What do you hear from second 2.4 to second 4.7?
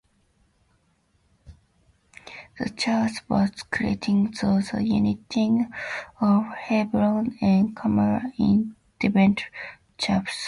The church was created through